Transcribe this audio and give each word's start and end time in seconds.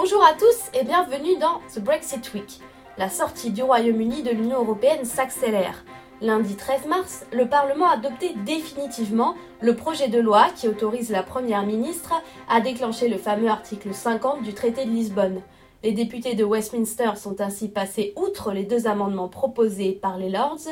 Bonjour 0.00 0.22
à 0.22 0.32
tous 0.32 0.78
et 0.78 0.84
bienvenue 0.84 1.36
dans 1.40 1.60
The 1.74 1.80
Brexit 1.80 2.32
Week. 2.32 2.60
La 2.98 3.10
sortie 3.10 3.50
du 3.50 3.64
Royaume-Uni 3.64 4.22
de 4.22 4.30
l'Union 4.30 4.60
européenne 4.60 5.04
s'accélère. 5.04 5.84
Lundi 6.20 6.54
13 6.54 6.86
mars, 6.86 7.26
le 7.32 7.48
Parlement 7.48 7.88
a 7.88 7.94
adopté 7.94 8.32
définitivement 8.46 9.34
le 9.60 9.74
projet 9.74 10.06
de 10.06 10.20
loi 10.20 10.50
qui 10.54 10.68
autorise 10.68 11.10
la 11.10 11.24
Première 11.24 11.66
ministre 11.66 12.12
à 12.48 12.60
déclencher 12.60 13.08
le 13.08 13.18
fameux 13.18 13.48
article 13.48 13.92
50 13.92 14.42
du 14.42 14.54
traité 14.54 14.84
de 14.84 14.90
Lisbonne. 14.90 15.42
Les 15.82 15.90
députés 15.90 16.36
de 16.36 16.44
Westminster 16.44 17.16
sont 17.16 17.40
ainsi 17.40 17.68
passés 17.68 18.12
outre 18.14 18.52
les 18.52 18.62
deux 18.62 18.86
amendements 18.86 19.28
proposés 19.28 19.98
par 20.00 20.16
les 20.16 20.30
Lords. 20.30 20.68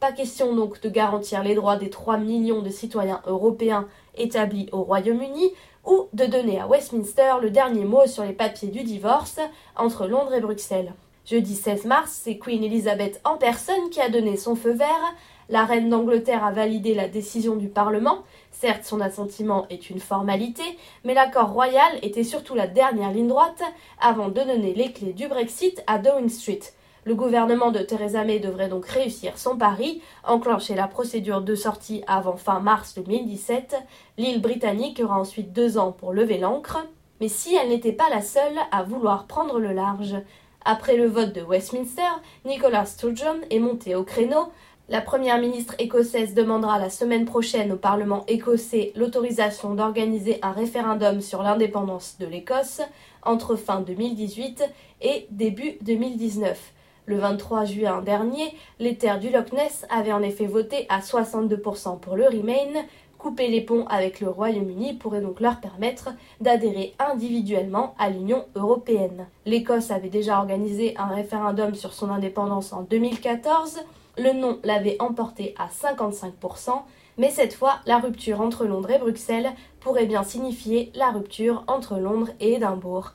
Pas 0.00 0.12
question 0.12 0.54
donc 0.54 0.80
de 0.80 0.88
garantir 0.88 1.42
les 1.44 1.54
droits 1.54 1.76
des 1.76 1.90
3 1.90 2.16
millions 2.16 2.62
de 2.62 2.70
citoyens 2.70 3.20
européens 3.26 3.86
établis 4.16 4.66
au 4.72 4.82
Royaume-Uni, 4.82 5.52
ou 5.84 6.08
de 6.14 6.24
donner 6.24 6.58
à 6.58 6.66
Westminster 6.66 7.34
le 7.42 7.50
dernier 7.50 7.84
mot 7.84 8.06
sur 8.06 8.24
les 8.24 8.32
papiers 8.32 8.68
du 8.68 8.82
divorce 8.82 9.40
entre 9.76 10.06
Londres 10.06 10.32
et 10.32 10.40
Bruxelles. 10.40 10.94
Jeudi 11.26 11.54
16 11.54 11.84
mars, 11.84 12.18
c'est 12.24 12.38
Queen 12.38 12.64
Elizabeth 12.64 13.20
en 13.24 13.36
personne 13.36 13.90
qui 13.90 14.00
a 14.00 14.08
donné 14.08 14.38
son 14.38 14.56
feu 14.56 14.72
vert. 14.72 15.14
La 15.50 15.66
reine 15.66 15.90
d'Angleterre 15.90 16.44
a 16.44 16.52
validé 16.52 16.94
la 16.94 17.06
décision 17.06 17.56
du 17.56 17.68
Parlement. 17.68 18.20
Certes, 18.52 18.84
son 18.84 19.02
assentiment 19.02 19.66
est 19.68 19.90
une 19.90 20.00
formalité, 20.00 20.62
mais 21.04 21.12
l'accord 21.12 21.52
royal 21.52 21.98
était 22.00 22.24
surtout 22.24 22.54
la 22.54 22.68
dernière 22.68 23.12
ligne 23.12 23.28
droite 23.28 23.62
avant 24.00 24.28
de 24.28 24.40
donner 24.40 24.72
les 24.72 24.92
clés 24.92 25.12
du 25.12 25.28
Brexit 25.28 25.82
à 25.86 25.98
Downing 25.98 26.30
Street. 26.30 26.60
Le 27.06 27.14
gouvernement 27.14 27.70
de 27.70 27.78
Theresa 27.78 28.24
May 28.24 28.40
devrait 28.40 28.68
donc 28.68 28.84
réussir 28.84 29.38
son 29.38 29.56
pari, 29.56 30.02
enclencher 30.22 30.74
la 30.74 30.86
procédure 30.86 31.40
de 31.40 31.54
sortie 31.54 32.04
avant 32.06 32.36
fin 32.36 32.60
mars 32.60 32.94
2017. 32.94 33.74
L'île 34.18 34.42
britannique 34.42 35.00
aura 35.02 35.18
ensuite 35.18 35.54
deux 35.54 35.78
ans 35.78 35.92
pour 35.92 36.12
lever 36.12 36.36
l'ancre. 36.36 36.86
Mais 37.20 37.28
si 37.28 37.56
elle 37.56 37.70
n'était 37.70 37.92
pas 37.92 38.10
la 38.10 38.20
seule 38.20 38.58
à 38.70 38.82
vouloir 38.82 39.26
prendre 39.26 39.58
le 39.58 39.72
large. 39.72 40.14
Après 40.62 40.96
le 40.96 41.06
vote 41.06 41.32
de 41.32 41.40
Westminster, 41.40 42.02
Nicolas 42.44 42.84
Sturgeon 42.84 43.40
est 43.50 43.60
monté 43.60 43.94
au 43.94 44.04
créneau. 44.04 44.52
La 44.90 45.00
première 45.00 45.38
ministre 45.38 45.74
écossaise 45.78 46.34
demandera 46.34 46.78
la 46.78 46.90
semaine 46.90 47.24
prochaine 47.24 47.72
au 47.72 47.76
Parlement 47.76 48.24
écossais 48.26 48.92
l'autorisation 48.94 49.74
d'organiser 49.74 50.38
un 50.42 50.52
référendum 50.52 51.22
sur 51.22 51.42
l'indépendance 51.42 52.16
de 52.20 52.26
l'Écosse 52.26 52.82
entre 53.22 53.56
fin 53.56 53.80
2018 53.80 54.64
et 55.00 55.26
début 55.30 55.78
2019. 55.80 56.72
Le 57.10 57.18
23 57.18 57.64
juin 57.64 58.02
dernier, 58.02 58.54
les 58.78 58.96
terres 58.96 59.18
du 59.18 59.30
Loch 59.30 59.52
Ness 59.52 59.84
avaient 59.90 60.12
en 60.12 60.22
effet 60.22 60.46
voté 60.46 60.86
à 60.88 61.00
62% 61.00 61.98
pour 61.98 62.14
le 62.14 62.26
Remain. 62.26 62.84
Couper 63.18 63.48
les 63.48 63.62
ponts 63.62 63.84
avec 63.88 64.20
le 64.20 64.28
Royaume-Uni 64.28 64.92
pourrait 64.92 65.20
donc 65.20 65.40
leur 65.40 65.58
permettre 65.58 66.10
d'adhérer 66.40 66.94
individuellement 67.00 67.96
à 67.98 68.10
l'Union 68.10 68.44
européenne. 68.54 69.26
L'Écosse 69.44 69.90
avait 69.90 70.08
déjà 70.08 70.38
organisé 70.38 70.94
un 70.98 71.08
référendum 71.08 71.74
sur 71.74 71.94
son 71.94 72.10
indépendance 72.10 72.72
en 72.72 72.82
2014. 72.82 73.80
Le 74.16 74.32
non 74.32 74.60
l'avait 74.62 75.02
emporté 75.02 75.56
à 75.58 75.66
55%, 75.66 76.80
mais 77.18 77.30
cette 77.30 77.54
fois, 77.54 77.80
la 77.86 77.98
rupture 77.98 78.40
entre 78.40 78.66
Londres 78.66 78.92
et 78.92 78.98
Bruxelles 78.98 79.50
pourrait 79.80 80.06
bien 80.06 80.22
signifier 80.22 80.92
la 80.94 81.10
rupture 81.10 81.64
entre 81.66 81.96
Londres 81.98 82.30
et 82.38 82.52
Édimbourg. 82.52 83.14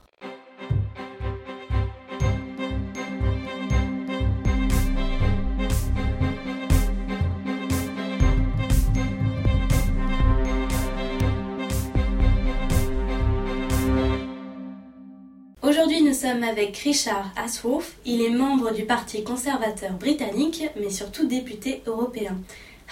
Aujourd'hui, 15.76 16.04
nous 16.04 16.14
sommes 16.14 16.44
avec 16.44 16.78
Richard 16.78 17.32
Ashworth. 17.36 17.98
Il 18.06 18.22
est 18.22 18.30
membre 18.30 18.72
du 18.72 18.86
Parti 18.86 19.26
conservateur 19.26 19.92
britannique, 19.92 20.64
mais 20.78 20.90
surtout 20.90 21.28
député 21.28 21.82
européen. 21.86 22.38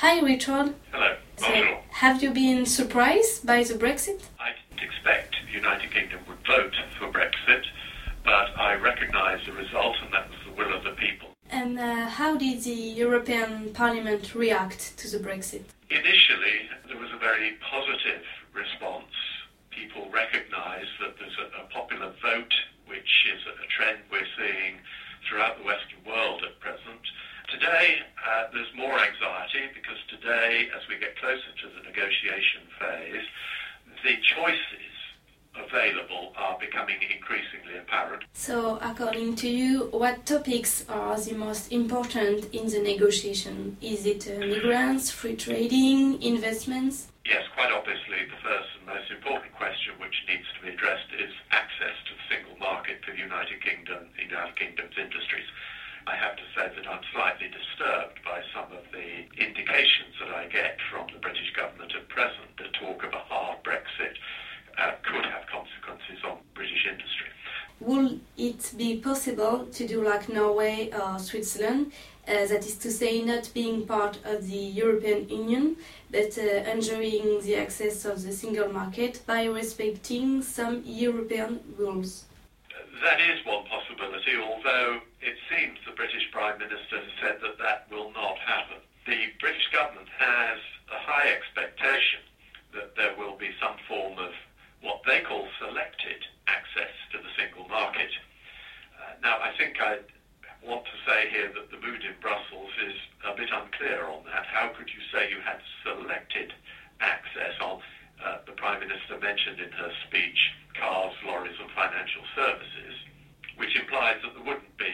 Hi, 0.04 0.20
Richard. 0.20 0.68
Hello. 0.92 1.16
So, 1.38 1.48
have 2.02 2.22
you 2.22 2.32
been 2.34 2.66
surprised 2.66 3.46
by 3.46 3.64
the 3.64 3.80
Brexit? 3.80 4.20
I 4.38 4.52
didn't 4.76 4.84
expect 4.84 5.34
the 5.48 5.58
United 5.58 5.92
Kingdom 5.94 6.20
would 6.28 6.46
vote 6.46 6.76
for 7.00 7.08
Brexit, 7.08 7.64
but 8.26 8.52
I 8.58 8.76
recognise 8.76 9.40
the 9.46 9.54
result, 9.54 9.96
and 10.04 10.12
that 10.12 10.28
was 10.30 10.40
the 10.46 10.52
will 10.52 10.76
of 10.76 10.84
the 10.84 10.92
people. 11.00 11.30
And 11.52 11.80
uh, 11.80 12.10
how 12.10 12.36
did 12.36 12.64
the 12.64 12.76
European 13.00 13.72
Parliament 13.74 14.36
react 14.36 14.98
to 14.98 15.08
the 15.10 15.20
Brexit? 15.20 15.64
Initially, 15.90 16.68
there 16.90 17.00
was 17.00 17.12
a 17.16 17.18
very 17.18 17.54
positive 17.62 18.24
response. 18.54 19.16
People 19.72 20.10
recognise 20.12 20.90
that 21.00 21.16
there's 21.18 21.38
a, 21.40 21.64
a 21.64 21.66
popular 21.72 22.12
vote, 22.22 22.54
which 22.94 23.26
is 23.34 23.42
a, 23.50 23.66
trend 23.74 23.98
we're 24.12 24.30
seeing 24.38 24.78
throughout 25.28 25.58
the 25.58 25.66
Western 25.66 25.98
world 26.06 26.44
at 26.46 26.60
present. 26.60 27.02
Today, 27.50 28.06
uh, 28.22 28.54
there's 28.54 28.70
more 28.78 28.94
anxiety 28.94 29.66
because 29.74 29.98
today, 30.14 30.70
as 30.78 30.86
we 30.88 31.00
get 31.02 31.18
closer 31.18 31.52
to 31.62 31.68
the 31.74 31.82
negotiation 31.90 32.62
phase, 32.78 33.26
the 34.06 34.14
choices 34.22 34.94
available 35.58 36.34
are 36.38 36.58
becoming 36.60 36.98
increasingly 37.02 37.78
apparent. 37.82 38.24
So, 38.34 38.78
according 38.82 39.38
to 39.38 39.50
you, 39.50 39.90
what 39.92 40.26
topics 40.28 40.86
are 40.88 41.20
the 41.20 41.34
most 41.34 41.72
important 41.72 42.54
in 42.54 42.68
the 42.68 42.80
negotiation? 42.80 43.78
Is 43.82 44.06
it 44.06 44.30
uh, 44.30 44.38
migrants, 44.46 45.10
free 45.10 45.36
trading, 45.36 46.22
investments? 46.22 47.08
Yes, 47.26 47.44
quite 47.56 47.72
obviously, 47.72 48.20
the 48.30 48.42
first 48.44 48.70
and 48.78 48.86
most 48.86 49.10
important 49.10 49.54
question 49.54 49.94
which 49.98 50.18
needs 50.28 50.46
to 50.54 50.60
be 50.66 50.74
addressed 50.74 51.10
is 51.18 51.32
access 51.52 51.96
to 52.10 52.13
United 53.24 53.64
Kingdom, 53.64 54.08
the 54.16 54.24
United 54.24 54.56
Kingdom's 54.56 54.98
industries. 54.98 55.48
I 56.06 56.16
have 56.16 56.36
to 56.36 56.44
say 56.56 56.68
that 56.76 56.86
I'm 56.88 57.04
slightly 57.14 57.48
disturbed 57.48 58.20
by 58.26 58.44
some 58.54 58.70
of 58.76 58.84
the 58.92 59.08
indications 59.40 60.14
that 60.20 60.32
I 60.36 60.48
get 60.48 60.78
from 60.92 61.08
the 61.14 61.20
British 61.20 61.54
government 61.56 61.94
at 61.96 62.10
present 62.10 62.50
The 62.58 62.68
talk 62.80 63.04
of 63.04 63.14
a 63.14 63.24
hard 63.32 63.64
Brexit 63.64 64.16
uh, 64.78 64.92
could 65.08 65.26
have 65.26 65.44
consequences 65.48 66.20
on 66.26 66.38
British 66.54 66.86
industry. 66.86 67.30
Will 67.80 68.20
it 68.38 68.74
be 68.78 68.98
possible 68.98 69.66
to 69.72 69.88
do 69.88 70.04
like 70.04 70.30
Norway 70.30 70.90
or 70.92 71.20
Switzerland, 71.20 71.92
uh, 72.28 72.46
that 72.52 72.66
is 72.66 72.76
to 72.78 72.92
say, 72.92 73.22
not 73.22 73.50
being 73.54 73.86
part 73.86 74.20
of 74.26 74.48
the 74.48 74.64
European 74.84 75.28
Union, 75.30 75.78
but 76.12 76.38
uh, 76.38 76.70
enjoying 76.76 77.42
the 77.42 77.56
access 77.56 78.06
of 78.06 78.24
the 78.24 78.32
single 78.32 78.70
market 78.72 79.22
by 79.26 79.46
respecting 79.46 80.42
some 80.42 80.84
European 80.86 81.62
rules? 81.78 82.26
That 83.04 83.20
is 83.20 83.44
one 83.44 83.68
possibility, 83.68 84.40
although 84.40 85.02
it 85.20 85.36
seems 85.52 85.76
the 85.84 85.92
British 85.92 86.24
Prime 86.32 86.58
Minister 86.58 87.04
has 87.04 87.12
said 87.20 87.36
that 87.44 87.60
that 87.60 87.84
will 87.92 88.08
not 88.16 88.40
happen. 88.40 88.80
The 89.06 89.28
British 89.44 89.68
government 89.76 90.08
has 90.18 90.56
a 90.88 90.96
high 91.04 91.28
expectation 91.28 92.24
that 92.72 92.96
there 92.96 93.12
will 93.20 93.36
be 93.36 93.52
some 93.60 93.76
form 93.90 94.18
of 94.18 94.32
what 94.80 95.04
they 95.06 95.20
call 95.20 95.52
selected 95.60 96.24
access 96.48 96.96
to 97.12 97.20
the 97.20 97.28
single 97.36 97.68
market. 97.68 98.08
Uh, 98.96 99.20
now, 99.22 99.36
I 99.36 99.52
think 99.60 99.82
I 99.82 100.00
want 100.64 100.86
to 100.88 100.98
say 101.04 101.28
here 101.28 101.52
that 101.60 101.76
the 101.76 101.84
mood 101.86 102.08
in 102.08 102.16
Brussels 102.24 102.72
is 102.88 102.96
a 103.28 103.36
bit 103.36 103.52
unclear 103.52 104.08
on 104.08 104.24
that. 104.32 104.48
How 104.48 104.72
could 104.72 104.88
you 104.88 105.04
say 105.12 105.28
you 105.28 105.44
had 105.44 105.60
selected 105.84 106.54
access 107.02 107.60
on? 107.60 107.84
Uh, 108.24 108.38
the 108.48 108.56
Prime 108.56 108.80
Minister 108.80 109.20
mentioned 109.20 109.60
in 109.60 109.76
her 109.76 109.92
speech 110.08 110.40
cars, 110.84 111.16
lorries, 111.26 111.56
and 111.60 111.72
financial 111.72 112.24
services, 112.36 112.96
which 113.56 113.76
implies 113.80 114.20
that 114.22 114.36
there 114.36 114.44
wouldn't 114.44 114.76
be 114.76 114.92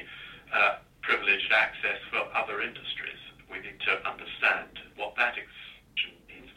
uh, 0.54 0.78
privileged 1.02 1.52
access 1.52 1.98
for 2.14 2.22
other 2.38 2.62
industries. 2.62 3.18
We 3.50 3.58
need 3.58 3.82
to 3.90 3.98
understand 4.06 4.70
what 4.96 5.18
that 5.18 5.34
exclusion 5.34 6.14
means. 6.30 6.54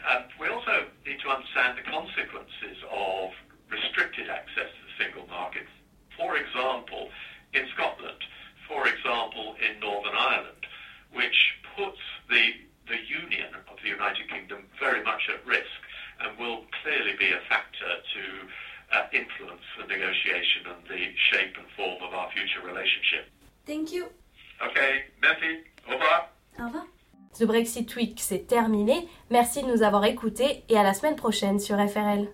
Um, 0.00 0.24
we 0.40 0.48
also 0.48 0.88
need 1.04 1.20
to 1.20 1.28
understand 1.28 1.76
the 1.76 1.84
consequences 1.84 2.80
of 2.88 3.36
restricted 3.68 4.32
access 4.32 4.72
to 4.72 4.80
the 4.88 4.94
single 4.96 5.26
market. 5.28 5.68
For 6.16 6.40
example, 6.40 7.12
in 7.52 7.68
Scotland, 7.76 8.24
for 8.66 8.88
example, 8.88 9.56
in 9.60 9.78
Northern 9.80 10.16
Ireland, 10.16 10.64
which 11.12 11.36
puts 11.76 12.00
the 12.32 12.56
the 12.88 12.96
union 13.04 13.52
of 13.68 13.76
the 13.84 13.88
United 13.90 14.30
Kingdom 14.30 14.64
very 14.80 15.02
much 15.02 15.28
at 15.28 15.44
risk 15.44 15.68
and 15.84 15.87
will 16.38 16.64
clearly 16.82 17.14
be 17.18 17.30
a 17.32 17.40
factor 17.48 17.90
to 18.14 18.22
uh, 18.94 19.06
influence 19.12 19.64
the 19.78 19.86
negotiation 19.86 20.66
and 20.66 20.82
the 20.88 21.02
shape 21.30 21.54
and 21.58 21.68
form 21.76 22.02
of 22.02 22.14
our 22.14 22.30
future 22.30 22.62
relationship. 22.64 23.28
Thank 23.66 23.92
you. 23.92 24.06
Okay, 24.62 25.04
merci. 25.20 25.62
Au 25.88 25.92
revoir. 25.92 26.30
Au 26.58 26.64
revoir. 26.66 26.86
The 27.38 27.44
Brexit 27.44 27.94
Week, 27.94 28.18
c'est 28.20 28.46
terminé. 28.48 29.06
Merci 29.30 29.62
de 29.62 29.68
nous 29.68 29.82
avoir 29.82 30.04
écoutés 30.04 30.64
et 30.68 30.76
à 30.76 30.82
la 30.82 30.94
semaine 30.94 31.14
prochaine 31.14 31.60
sur 31.60 31.76
FRL. 31.76 32.26